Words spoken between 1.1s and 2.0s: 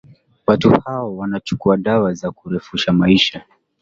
wanachukua